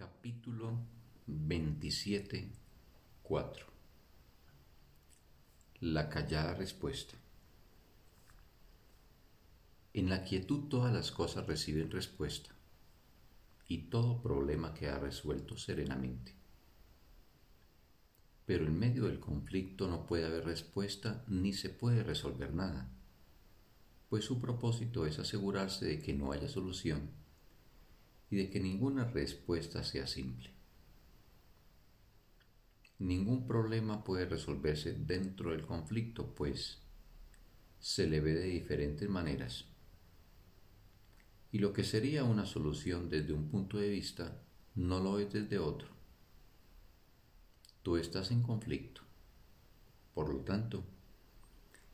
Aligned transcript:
Capítulo 0.00 0.78
27, 1.26 2.48
4 3.22 3.66
La 5.80 6.08
callada 6.08 6.54
respuesta 6.54 7.18
En 9.92 10.08
la 10.08 10.24
quietud 10.24 10.70
todas 10.70 10.90
las 10.90 11.12
cosas 11.12 11.46
reciben 11.46 11.90
respuesta 11.90 12.48
y 13.68 13.90
todo 13.90 14.22
problema 14.22 14.72
queda 14.72 14.98
resuelto 14.98 15.58
serenamente. 15.58 16.34
Pero 18.46 18.64
en 18.64 18.78
medio 18.78 19.04
del 19.04 19.20
conflicto 19.20 19.86
no 19.86 20.06
puede 20.06 20.24
haber 20.24 20.46
respuesta 20.46 21.22
ni 21.28 21.52
se 21.52 21.68
puede 21.68 22.02
resolver 22.04 22.54
nada, 22.54 22.90
pues 24.08 24.24
su 24.24 24.40
propósito 24.40 25.04
es 25.04 25.18
asegurarse 25.18 25.84
de 25.84 26.00
que 26.00 26.14
no 26.14 26.32
haya 26.32 26.48
solución 26.48 27.20
y 28.30 28.36
de 28.36 28.50
que 28.50 28.60
ninguna 28.60 29.04
respuesta 29.04 29.82
sea 29.82 30.06
simple. 30.06 30.50
Ningún 32.98 33.46
problema 33.46 34.04
puede 34.04 34.26
resolverse 34.26 34.92
dentro 34.92 35.50
del 35.50 35.66
conflicto, 35.66 36.34
pues 36.34 36.78
se 37.80 38.06
le 38.06 38.20
ve 38.20 38.34
de 38.34 38.44
diferentes 38.44 39.08
maneras. 39.08 39.64
Y 41.50 41.58
lo 41.58 41.72
que 41.72 41.82
sería 41.82 42.22
una 42.22 42.46
solución 42.46 43.08
desde 43.08 43.32
un 43.32 43.48
punto 43.48 43.78
de 43.78 43.88
vista, 43.88 44.40
no 44.74 45.00
lo 45.00 45.18
es 45.18 45.32
desde 45.32 45.58
otro. 45.58 45.88
Tú 47.82 47.96
estás 47.96 48.30
en 48.30 48.42
conflicto. 48.42 49.00
Por 50.14 50.32
lo 50.32 50.40
tanto, 50.40 50.84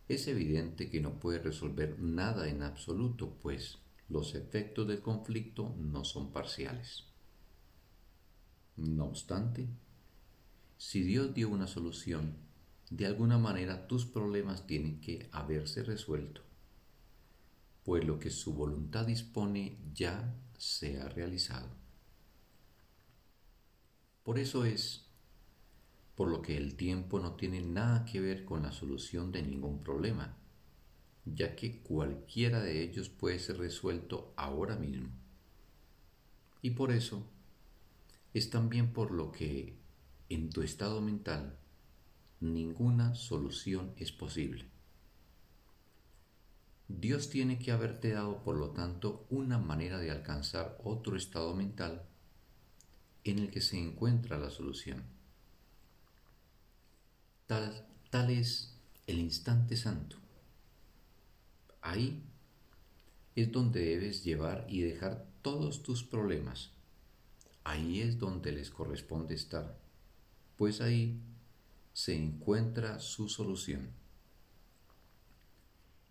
es 0.08 0.26
evidente 0.28 0.90
que 0.90 1.00
no 1.00 1.18
puedes 1.18 1.42
resolver 1.42 1.98
nada 2.00 2.48
en 2.48 2.62
absoluto, 2.62 3.38
pues 3.40 3.78
los 4.08 4.34
efectos 4.34 4.86
del 4.86 5.00
conflicto 5.00 5.74
no 5.78 6.04
son 6.04 6.32
parciales. 6.32 7.04
No 8.76 9.06
obstante, 9.06 9.68
si 10.76 11.02
Dios 11.02 11.34
dio 11.34 11.48
una 11.48 11.66
solución, 11.66 12.36
de 12.90 13.06
alguna 13.06 13.38
manera 13.38 13.88
tus 13.88 14.06
problemas 14.06 14.66
tienen 14.66 15.00
que 15.00 15.28
haberse 15.32 15.82
resuelto, 15.82 16.42
pues 17.84 18.04
lo 18.04 18.18
que 18.18 18.30
su 18.30 18.54
voluntad 18.54 19.06
dispone 19.06 19.78
ya 19.92 20.34
se 20.56 21.00
ha 21.00 21.08
realizado. 21.08 21.68
Por 24.22 24.38
eso 24.38 24.64
es 24.64 25.06
por 26.14 26.28
lo 26.28 26.42
que 26.42 26.56
el 26.56 26.76
tiempo 26.76 27.20
no 27.20 27.34
tiene 27.34 27.60
nada 27.60 28.04
que 28.04 28.20
ver 28.20 28.44
con 28.44 28.62
la 28.62 28.72
solución 28.72 29.32
de 29.32 29.42
ningún 29.42 29.82
problema 29.82 30.36
ya 31.26 31.56
que 31.56 31.80
cualquiera 31.80 32.60
de 32.60 32.82
ellos 32.82 33.08
puede 33.08 33.38
ser 33.38 33.58
resuelto 33.58 34.32
ahora 34.36 34.76
mismo. 34.76 35.08
Y 36.62 36.70
por 36.70 36.92
eso 36.92 37.26
es 38.32 38.50
también 38.50 38.92
por 38.92 39.10
lo 39.10 39.32
que 39.32 39.76
en 40.28 40.50
tu 40.50 40.62
estado 40.62 41.00
mental 41.00 41.58
ninguna 42.40 43.14
solución 43.14 43.92
es 43.96 44.12
posible. 44.12 44.66
Dios 46.88 47.30
tiene 47.30 47.58
que 47.58 47.72
haberte 47.72 48.10
dado, 48.10 48.44
por 48.44 48.56
lo 48.56 48.70
tanto, 48.70 49.26
una 49.28 49.58
manera 49.58 49.98
de 49.98 50.12
alcanzar 50.12 50.78
otro 50.84 51.16
estado 51.16 51.54
mental 51.54 52.04
en 53.24 53.40
el 53.40 53.50
que 53.50 53.60
se 53.60 53.76
encuentra 53.76 54.38
la 54.38 54.50
solución. 54.50 55.02
Tal, 57.46 57.84
tal 58.10 58.30
es 58.30 58.78
el 59.08 59.18
instante 59.18 59.76
santo 59.76 60.25
Ahí 61.86 62.20
es 63.36 63.52
donde 63.52 63.78
debes 63.78 64.24
llevar 64.24 64.66
y 64.68 64.80
dejar 64.80 65.24
todos 65.40 65.84
tus 65.84 66.02
problemas. 66.02 66.72
Ahí 67.62 68.00
es 68.00 68.18
donde 68.18 68.50
les 68.50 68.70
corresponde 68.70 69.36
estar, 69.36 69.78
pues 70.56 70.80
ahí 70.80 71.20
se 71.92 72.16
encuentra 72.16 72.98
su 72.98 73.28
solución. 73.28 73.90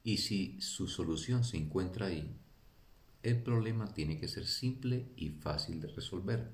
Y 0.02 0.20
si 0.20 0.62
su 0.62 0.88
solución 0.88 1.44
se 1.44 1.58
encuentra 1.58 2.06
ahí, 2.06 2.34
el 3.22 3.44
problema 3.44 3.94
tiene 3.94 4.18
que 4.18 4.30
ser 4.30 4.48
simple 4.48 5.10
y 5.18 5.32
fácil 5.32 5.82
de 5.82 5.90
resolver. 5.90 6.52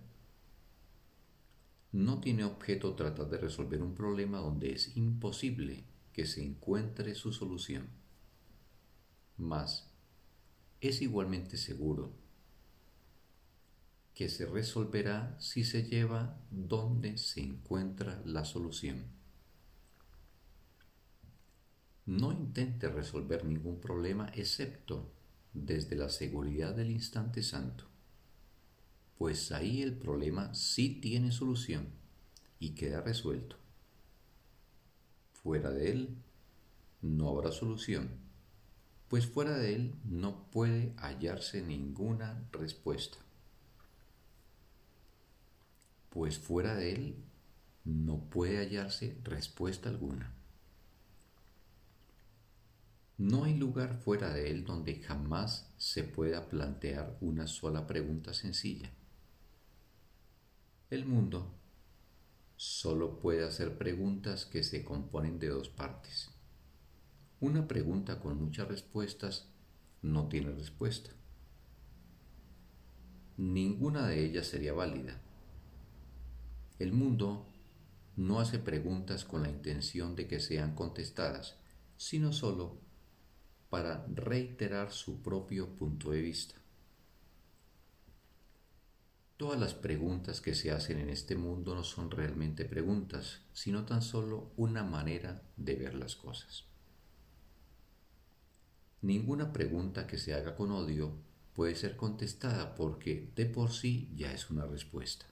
No 1.92 2.22
tiene 2.22 2.44
objeto 2.44 2.96
tratar 2.96 3.30
de 3.30 3.38
resolver 3.38 3.84
un 3.84 3.94
problema 3.94 4.40
donde 4.40 4.74
es 4.74 4.98
imposible 4.98 5.84
que 6.12 6.26
se 6.26 6.44
encuentre 6.44 7.14
su 7.14 7.32
solución. 7.32 8.01
Mas 9.42 9.88
es 10.82 11.02
igualmente 11.02 11.58
seguro 11.58 12.12
que 14.14 14.30
se 14.30 14.46
resolverá 14.46 15.36
si 15.40 15.64
se 15.64 15.82
lleva 15.82 16.38
donde 16.52 17.18
se 17.18 17.42
encuentra 17.42 18.22
la 18.24 18.46
solución. 18.46 19.04
No 22.06 22.32
intente 22.32 22.88
resolver 22.88 23.44
ningún 23.44 23.82
problema 23.82 24.30
excepto 24.36 25.12
desde 25.54 25.96
la 25.96 26.10
seguridad 26.10 26.76
del 26.76 26.92
instante 26.92 27.42
santo, 27.42 27.86
pues 29.18 29.52
ahí 29.52 29.82
el 29.82 29.98
problema 29.98 30.54
sí 30.54 31.00
tiene 31.02 31.32
solución 31.32 31.88
y 32.60 32.76
queda 32.76 33.02
resuelto. 33.02 33.56
Fuera 35.34 35.72
de 35.72 35.92
él 35.92 36.18
no 37.02 37.30
habrá 37.30 37.52
solución 37.52 38.21
pues 39.12 39.28
fuera 39.28 39.58
de 39.58 39.76
él 39.76 39.96
no 40.06 40.50
puede 40.52 40.94
hallarse 40.96 41.62
ninguna 41.62 42.48
respuesta. 42.54 43.18
Pues 46.10 46.40
fuera 46.40 46.76
de 46.76 46.94
él 46.94 47.16
no 47.84 48.30
puede 48.30 48.60
hallarse 48.60 49.18
respuesta 49.26 49.90
alguna. 49.90 50.34
No 53.18 53.44
hay 53.44 53.58
lugar 53.58 53.98
fuera 53.98 54.34
de 54.34 54.50
él 54.50 54.64
donde 54.64 55.02
jamás 55.02 55.70
se 55.76 56.06
pueda 56.06 56.48
plantear 56.48 57.18
una 57.20 57.48
sola 57.48 57.88
pregunta 57.88 58.34
sencilla. 58.34 58.94
El 60.90 61.06
mundo 61.06 61.54
solo 62.56 63.20
puede 63.20 63.46
hacer 63.46 63.78
preguntas 63.78 64.46
que 64.46 64.64
se 64.64 64.86
componen 64.86 65.38
de 65.38 65.50
dos 65.50 65.68
partes 65.68 66.32
una 67.42 67.68
pregunta 67.68 68.20
con 68.20 68.40
muchas 68.40 68.68
respuestas 68.68 69.48
no 70.04 70.30
tiene 70.30 70.52
respuesta. 70.52 71.10
Ninguna 73.36 74.08
de 74.08 74.24
ellas 74.24 74.46
sería 74.46 74.74
válida. 74.74 75.20
El 76.78 76.94
mundo 76.94 77.48
no 78.16 78.40
hace 78.40 78.60
preguntas 78.60 79.26
con 79.26 79.42
la 79.42 79.50
intención 79.50 80.16
de 80.16 80.28
que 80.28 80.40
sean 80.40 80.76
contestadas, 80.76 81.58
sino 81.98 82.32
solo 82.32 82.80
para 83.72 84.06
reiterar 84.14 84.92
su 84.92 85.24
propio 85.24 85.76
punto 85.76 86.12
de 86.12 86.22
vista. 86.22 86.56
Todas 89.38 89.60
las 89.60 89.74
preguntas 89.74 90.42
que 90.42 90.54
se 90.54 90.70
hacen 90.70 91.00
en 91.00 91.10
este 91.10 91.36
mundo 91.36 91.74
no 91.74 91.84
son 91.84 92.12
realmente 92.12 92.66
preguntas, 92.66 93.42
sino 93.52 93.84
tan 93.86 94.04
solo 94.04 94.52
una 94.58 94.84
manera 94.84 95.42
de 95.58 95.76
ver 95.76 95.96
las 95.96 96.16
cosas. 96.16 96.71
Ninguna 99.02 99.52
pregunta 99.52 100.08
que 100.08 100.18
se 100.18 100.34
haga 100.34 100.56
con 100.56 100.72
odio 100.72 101.14
puede 101.54 101.76
ser 101.76 101.96
contestada 101.96 102.76
porque 102.76 103.32
de 103.36 103.46
por 103.46 103.72
sí 103.72 104.12
ya 104.16 104.32
es 104.32 104.50
una 104.50 104.66
respuesta. 104.66 105.26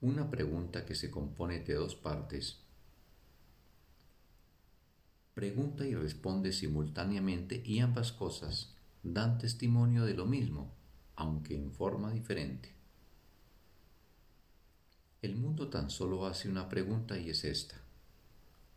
Una 0.00 0.30
pregunta 0.30 0.84
que 0.84 0.94
se 0.94 1.10
compone 1.10 1.60
de 1.60 1.74
dos 1.74 1.94
partes 1.94 2.60
pregunta 5.40 5.86
y 5.86 5.94
responde 5.94 6.52
simultáneamente 6.52 7.62
y 7.64 7.78
ambas 7.78 8.12
cosas 8.12 8.74
dan 9.02 9.38
testimonio 9.38 10.04
de 10.04 10.12
lo 10.12 10.26
mismo, 10.26 10.70
aunque 11.16 11.56
en 11.56 11.72
forma 11.72 12.12
diferente. 12.12 12.74
El 15.22 15.36
mundo 15.36 15.68
tan 15.68 15.88
solo 15.88 16.26
hace 16.26 16.50
una 16.50 16.68
pregunta 16.68 17.18
y 17.18 17.30
es 17.30 17.44
esta. 17.44 17.76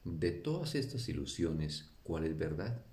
De 0.05 0.31
todas 0.31 0.75
estas 0.75 1.09
ilusiones, 1.09 1.89
¿cuál 2.03 2.25
es 2.25 2.37
verdad? 2.37 2.85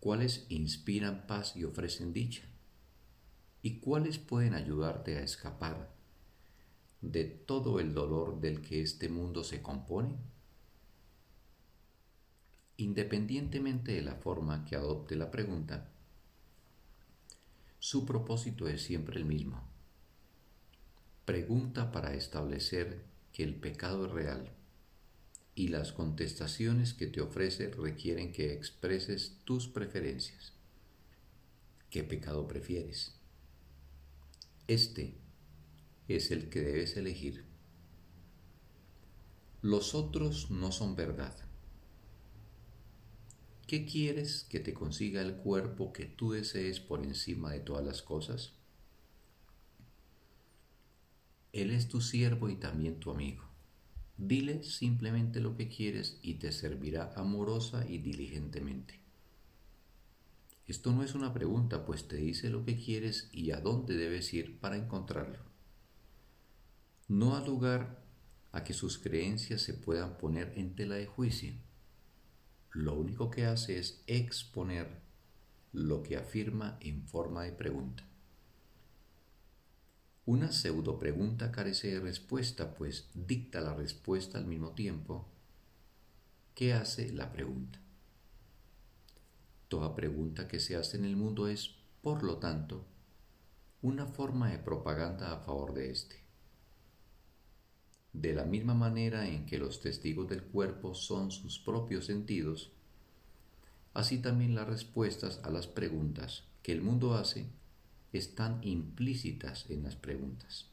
¿Cuáles 0.00 0.46
inspiran 0.48 1.26
paz 1.26 1.56
y 1.56 1.64
ofrecen 1.64 2.12
dicha? 2.12 2.44
¿Y 3.62 3.80
cuáles 3.80 4.18
pueden 4.18 4.54
ayudarte 4.54 5.18
a 5.18 5.22
escapar 5.22 5.90
de 7.00 7.24
todo 7.24 7.80
el 7.80 7.94
dolor 7.94 8.40
del 8.40 8.62
que 8.62 8.80
este 8.80 9.08
mundo 9.08 9.42
se 9.42 9.60
compone? 9.60 10.16
Independientemente 12.76 13.92
de 13.92 14.02
la 14.02 14.14
forma 14.14 14.64
que 14.64 14.76
adopte 14.76 15.16
la 15.16 15.32
pregunta, 15.32 15.90
su 17.80 18.06
propósito 18.06 18.68
es 18.68 18.82
siempre 18.82 19.18
el 19.18 19.24
mismo. 19.24 19.68
Pregunta 21.24 21.90
para 21.90 22.14
establecer 22.14 23.04
que 23.32 23.42
el 23.42 23.56
pecado 23.56 24.06
es 24.06 24.12
real 24.12 24.57
y 25.58 25.66
las 25.66 25.92
contestaciones 25.92 26.94
que 26.94 27.08
te 27.08 27.20
ofrece 27.20 27.68
requieren 27.72 28.30
que 28.30 28.52
expreses 28.52 29.38
tus 29.42 29.66
preferencias. 29.66 30.52
¿Qué 31.90 32.04
pecado 32.04 32.46
prefieres? 32.46 33.16
Este 34.68 35.18
es 36.06 36.30
el 36.30 36.48
que 36.48 36.60
debes 36.60 36.96
elegir. 36.96 37.44
Los 39.60 39.96
otros 39.96 40.48
no 40.52 40.70
son 40.70 40.94
verdad. 40.94 41.36
¿Qué 43.66 43.84
quieres 43.84 44.44
que 44.44 44.60
te 44.60 44.72
consiga 44.72 45.22
el 45.22 45.38
cuerpo 45.38 45.92
que 45.92 46.04
tú 46.04 46.30
desees 46.30 46.78
por 46.78 47.02
encima 47.02 47.50
de 47.50 47.58
todas 47.58 47.84
las 47.84 48.00
cosas? 48.00 48.52
Él 51.52 51.72
es 51.72 51.88
tu 51.88 52.00
siervo 52.00 52.48
y 52.48 52.54
también 52.54 53.00
tu 53.00 53.10
amigo. 53.10 53.47
Dile 54.18 54.62
simplemente 54.62 55.40
lo 55.40 55.56
que 55.56 55.68
quieres 55.68 56.18
y 56.22 56.34
te 56.34 56.52
servirá 56.52 57.12
amorosa 57.16 57.88
y 57.88 57.98
diligentemente. 57.98 59.00
Esto 60.66 60.92
no 60.92 61.02
es 61.02 61.14
una 61.14 61.32
pregunta, 61.32 61.86
pues 61.86 62.06
te 62.06 62.16
dice 62.16 62.50
lo 62.50 62.64
que 62.64 62.76
quieres 62.76 63.30
y 63.32 63.52
a 63.52 63.60
dónde 63.60 63.96
debes 63.96 64.34
ir 64.34 64.60
para 64.60 64.76
encontrarlo. 64.76 65.38
No 67.08 67.36
ha 67.36 67.46
lugar 67.46 68.04
a 68.52 68.64
que 68.64 68.74
sus 68.74 68.98
creencias 68.98 69.62
se 69.62 69.72
puedan 69.72 70.18
poner 70.18 70.52
en 70.56 70.74
tela 70.74 70.96
de 70.96 71.06
juicio 71.06 71.54
lo 72.72 72.94
único 72.94 73.30
que 73.30 73.46
hace 73.46 73.78
es 73.78 74.02
exponer 74.06 75.00
lo 75.72 76.02
que 76.02 76.16
afirma 76.16 76.76
en 76.80 77.02
forma 77.08 77.44
de 77.44 77.52
pregunta. 77.52 78.04
Una 80.28 80.52
pseudo 80.52 80.98
pregunta 80.98 81.50
carece 81.50 81.88
de 81.88 82.00
respuesta, 82.00 82.74
pues 82.74 83.08
dicta 83.14 83.62
la 83.62 83.72
respuesta 83.72 84.36
al 84.36 84.44
mismo 84.44 84.72
tiempo 84.72 85.26
que 86.54 86.74
hace 86.74 87.10
la 87.14 87.32
pregunta. 87.32 87.80
Toda 89.68 89.94
pregunta 89.94 90.46
que 90.46 90.60
se 90.60 90.76
hace 90.76 90.98
en 90.98 91.06
el 91.06 91.16
mundo 91.16 91.48
es, 91.48 91.76
por 92.02 92.24
lo 92.24 92.36
tanto, 92.36 92.84
una 93.80 94.04
forma 94.04 94.50
de 94.50 94.58
propaganda 94.58 95.32
a 95.32 95.38
favor 95.38 95.72
de 95.72 95.90
éste. 95.90 96.22
De 98.12 98.34
la 98.34 98.44
misma 98.44 98.74
manera 98.74 99.26
en 99.26 99.46
que 99.46 99.56
los 99.56 99.80
testigos 99.80 100.28
del 100.28 100.42
cuerpo 100.42 100.94
son 100.94 101.30
sus 101.30 101.58
propios 101.58 102.04
sentidos, 102.04 102.70
así 103.94 104.18
también 104.18 104.54
las 104.54 104.68
respuestas 104.68 105.40
a 105.42 105.48
las 105.48 105.66
preguntas 105.66 106.44
que 106.62 106.72
el 106.72 106.82
mundo 106.82 107.14
hace 107.14 107.48
están 108.12 108.60
implícitas 108.62 109.68
en 109.70 109.82
las 109.82 109.96
preguntas. 109.96 110.66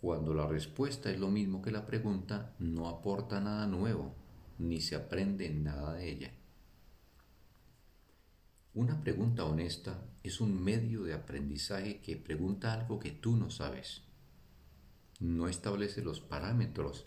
Cuando 0.00 0.34
la 0.34 0.46
respuesta 0.46 1.10
es 1.10 1.18
lo 1.18 1.30
mismo 1.30 1.62
que 1.62 1.70
la 1.70 1.86
pregunta, 1.86 2.54
no 2.58 2.88
aporta 2.88 3.40
nada 3.40 3.66
nuevo, 3.66 4.14
ni 4.58 4.80
se 4.80 4.96
aprende 4.96 5.48
nada 5.50 5.94
de 5.94 6.10
ella. 6.10 6.30
Una 8.74 9.00
pregunta 9.00 9.44
honesta 9.44 10.02
es 10.22 10.40
un 10.40 10.62
medio 10.62 11.02
de 11.04 11.14
aprendizaje 11.14 12.00
que 12.00 12.16
pregunta 12.16 12.74
algo 12.74 12.98
que 12.98 13.10
tú 13.10 13.36
no 13.36 13.50
sabes 13.50 14.02
no 15.20 15.48
establece 15.48 16.02
los 16.02 16.20
parámetros 16.20 17.06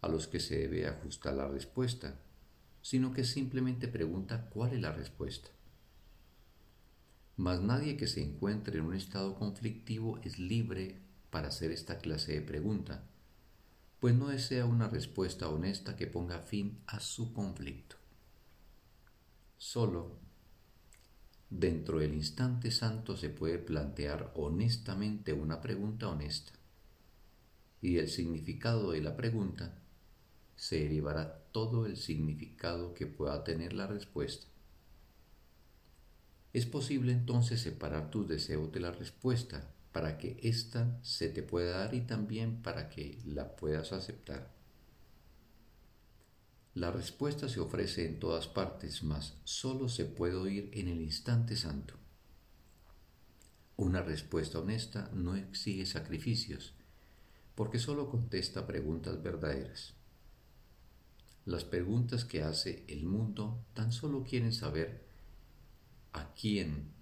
a 0.00 0.08
los 0.08 0.28
que 0.28 0.40
se 0.40 0.58
debe 0.58 0.86
ajustar 0.86 1.34
la 1.34 1.48
respuesta, 1.48 2.20
sino 2.82 3.12
que 3.12 3.24
simplemente 3.24 3.88
pregunta 3.88 4.48
cuál 4.50 4.74
es 4.74 4.80
la 4.80 4.92
respuesta. 4.92 5.48
Mas 7.36 7.60
nadie 7.60 7.96
que 7.96 8.06
se 8.06 8.22
encuentre 8.22 8.78
en 8.78 8.84
un 8.84 8.94
estado 8.94 9.34
conflictivo 9.34 10.18
es 10.22 10.38
libre 10.38 11.00
para 11.30 11.48
hacer 11.48 11.72
esta 11.72 11.98
clase 11.98 12.32
de 12.34 12.42
pregunta, 12.42 13.02
pues 13.98 14.14
no 14.14 14.28
desea 14.28 14.66
una 14.66 14.88
respuesta 14.88 15.48
honesta 15.48 15.96
que 15.96 16.06
ponga 16.06 16.38
fin 16.38 16.78
a 16.86 17.00
su 17.00 17.32
conflicto. 17.32 17.96
Solo 19.56 20.18
dentro 21.50 21.98
del 21.98 22.14
instante 22.14 22.70
santo 22.70 23.16
se 23.16 23.30
puede 23.30 23.58
plantear 23.58 24.32
honestamente 24.34 25.32
una 25.32 25.60
pregunta 25.60 26.08
honesta 26.08 26.52
y 27.84 27.98
el 27.98 28.08
significado 28.08 28.92
de 28.92 29.02
la 29.02 29.14
pregunta, 29.14 29.78
se 30.56 30.80
derivará 30.80 31.44
todo 31.52 31.84
el 31.84 31.98
significado 31.98 32.94
que 32.94 33.06
pueda 33.06 33.44
tener 33.44 33.74
la 33.74 33.86
respuesta. 33.86 34.46
Es 36.54 36.66
posible 36.66 37.10
entonces 37.10 37.60
separar 37.60 38.10
tus 38.10 38.28
deseos 38.28 38.70
de 38.70 38.78
la 38.78 38.92
respuesta 38.92 39.74
para 39.90 40.18
que 40.18 40.38
ésta 40.40 41.00
se 41.02 41.28
te 41.28 41.42
pueda 41.42 41.78
dar 41.78 41.94
y 41.94 42.02
también 42.02 42.62
para 42.62 42.88
que 42.88 43.20
la 43.26 43.56
puedas 43.56 43.92
aceptar. 43.92 44.54
La 46.74 46.92
respuesta 46.92 47.48
se 47.48 47.58
ofrece 47.58 48.06
en 48.06 48.20
todas 48.20 48.46
partes, 48.46 49.02
mas 49.02 49.34
solo 49.42 49.88
se 49.88 50.04
puede 50.04 50.36
oír 50.36 50.70
en 50.74 50.86
el 50.86 51.00
instante 51.00 51.56
santo. 51.56 51.94
Una 53.76 54.02
respuesta 54.02 54.60
honesta 54.60 55.10
no 55.12 55.34
exige 55.34 55.86
sacrificios, 55.86 56.74
porque 57.56 57.80
solo 57.80 58.08
contesta 58.08 58.64
preguntas 58.64 59.20
verdaderas. 59.20 59.94
Las 61.46 61.64
preguntas 61.64 62.24
que 62.24 62.44
hace 62.44 62.84
el 62.86 63.04
mundo 63.06 63.64
tan 63.74 63.90
solo 63.90 64.22
quieren 64.22 64.52
saber 64.52 65.03
a 66.14 66.32
quién 66.32 66.92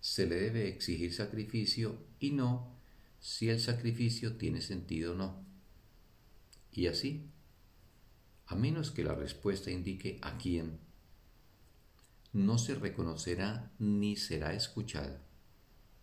se 0.00 0.26
le 0.26 0.36
debe 0.36 0.68
exigir 0.68 1.12
sacrificio 1.14 1.98
y 2.18 2.32
no 2.32 2.74
si 3.20 3.48
el 3.48 3.60
sacrificio 3.60 4.36
tiene 4.36 4.60
sentido 4.60 5.12
o 5.12 5.16
no. 5.16 5.44
Y 6.72 6.88
así, 6.88 7.30
a 8.46 8.56
menos 8.56 8.90
que 8.90 9.04
la 9.04 9.14
respuesta 9.14 9.70
indique 9.70 10.18
a 10.22 10.38
quién, 10.38 10.80
no 12.32 12.58
se 12.58 12.74
reconocerá 12.74 13.72
ni 13.78 14.16
será 14.16 14.54
escuchada. 14.54 15.22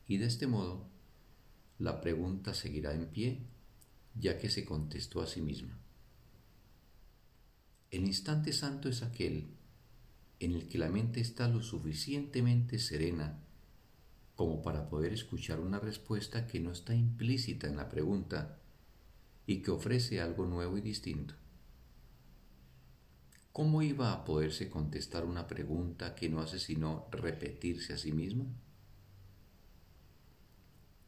Y 0.08 0.18
de 0.18 0.28
este 0.28 0.48
modo, 0.48 0.90
la 1.80 2.02
pregunta 2.02 2.54
seguirá 2.54 2.94
en 2.94 3.08
pie 3.08 3.48
ya 4.16 4.38
que 4.38 4.50
se 4.50 4.64
contestó 4.64 5.22
a 5.22 5.28
sí 5.28 5.42
misma. 5.42 5.80
El 7.90 8.06
instante 8.06 8.54
santo 8.54 8.90
es 8.90 9.02
aquel 9.02 9.48
en 10.46 10.56
el 10.56 10.68
que 10.68 10.78
la 10.78 10.90
mente 10.90 11.22
está 11.22 11.48
lo 11.48 11.62
suficientemente 11.62 12.80
serena 12.80 13.40
como 14.36 14.62
para 14.62 14.90
poder 14.90 15.14
escuchar 15.14 15.60
una 15.60 15.80
respuesta 15.80 16.48
que 16.48 16.60
no 16.60 16.72
está 16.72 16.96
implícita 16.96 17.68
en 17.68 17.78
la 17.78 17.90
pregunta 17.90 18.58
y 19.46 19.62
que 19.62 19.72
ofrece 19.72 20.22
algo 20.22 20.46
nuevo 20.46 20.78
y 20.78 20.82
distinto. 20.82 21.36
¿Cómo 23.52 23.84
iba 23.84 24.12
a 24.12 24.26
poderse 24.26 24.70
contestar 24.70 25.26
una 25.26 25.46
pregunta 25.46 26.16
que 26.16 26.30
no 26.30 26.42
hace 26.42 26.58
sino 26.58 27.08
repetirse 27.12 27.94
a 27.94 27.98
sí 27.98 28.12
misma? 28.12 28.46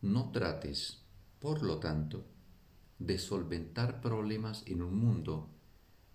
No 0.02 0.32
trates, 0.32 1.02
por 1.40 1.64
lo 1.64 1.80
tanto, 1.80 2.28
de 3.00 3.18
solventar 3.18 4.00
problemas 4.00 4.64
en 4.68 4.84
un 4.84 4.96
mundo 5.00 5.50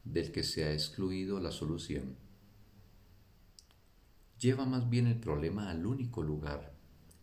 del 0.04 0.30
que 0.30 0.44
se 0.44 0.64
ha 0.64 0.72
excluido 0.72 1.40
la 1.40 1.50
solución. 1.50 2.29
Lleva 4.40 4.64
más 4.64 4.88
bien 4.88 5.06
el 5.06 5.20
problema 5.20 5.68
al 5.68 5.84
único 5.84 6.22
lugar 6.22 6.72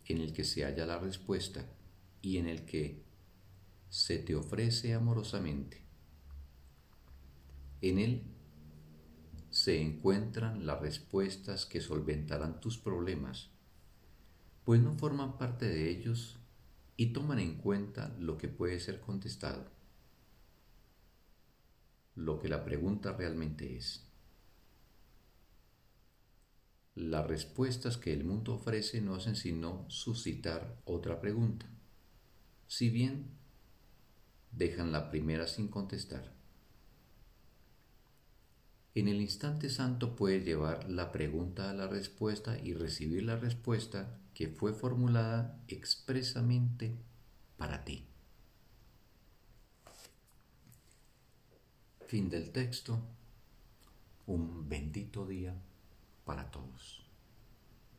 en 0.05 0.19
el 0.19 0.33
que 0.33 0.43
se 0.43 0.63
halla 0.63 0.85
la 0.85 0.99
respuesta 0.99 1.65
y 2.21 2.37
en 2.37 2.45
el 2.47 2.63
que 2.63 3.03
se 3.89 4.19
te 4.19 4.35
ofrece 4.35 4.93
amorosamente. 4.93 5.81
En 7.81 7.97
él 7.97 8.21
se 9.49 9.81
encuentran 9.81 10.67
las 10.67 10.79
respuestas 10.79 11.65
que 11.65 11.81
solventarán 11.81 12.59
tus 12.59 12.77
problemas, 12.77 13.49
pues 14.63 14.79
no 14.79 14.93
forman 14.93 15.39
parte 15.39 15.67
de 15.67 15.89
ellos 15.89 16.37
y 16.97 17.13
toman 17.13 17.39
en 17.39 17.55
cuenta 17.55 18.15
lo 18.19 18.37
que 18.37 18.47
puede 18.47 18.79
ser 18.79 19.01
contestado, 19.01 19.71
lo 22.13 22.37
que 22.37 22.47
la 22.47 22.63
pregunta 22.63 23.13
realmente 23.13 23.75
es. 23.75 24.06
Las 26.97 27.27
respuestas 27.27 27.95
que 27.95 28.11
el 28.11 28.23
mundo 28.23 28.55
ofrece 28.55 29.01
no 29.01 29.13
hacen 29.13 29.35
sino 29.35 29.85
suscitar 29.87 30.81
otra 30.83 31.21
pregunta, 31.21 31.67
si 32.67 32.89
bien 32.89 33.27
dejan 34.51 34.91
la 34.91 35.11
primera 35.11 35.45
sin 35.45 35.67
contestar. 35.67 36.33
En 38.95 39.07
el 39.07 39.21
instante 39.21 39.69
santo 39.69 40.15
puede 40.15 40.41
llevar 40.41 40.89
la 40.89 41.11
pregunta 41.11 41.69
a 41.69 41.75
la 41.75 41.85
respuesta 41.85 42.57
y 42.57 42.73
recibir 42.73 43.21
la 43.21 43.35
respuesta 43.35 44.19
que 44.33 44.47
fue 44.47 44.73
formulada 44.73 45.61
expresamente 45.67 46.97
para 47.57 47.85
ti. 47.85 48.07
Fin 52.07 52.27
del 52.27 52.49
texto. 52.49 52.99
Un 54.25 54.67
bendito 54.67 55.27
día 55.27 55.55
para 56.27 56.43
todos. 56.51 57.06